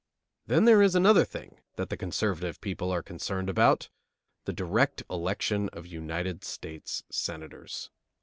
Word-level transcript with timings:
Then 0.47 0.65
there 0.65 0.81
is 0.81 0.95
another 0.95 1.23
thing 1.23 1.61
that 1.75 1.89
the 1.91 1.95
conservative 1.95 2.59
people 2.59 2.89
are 2.91 3.03
concerned 3.03 3.51
about: 3.51 3.87
the 4.45 4.51
direct 4.51 5.03
election 5.11 5.69
of 5.73 5.85
United 5.85 6.43
States 6.43 7.03
Senators. 7.11 7.91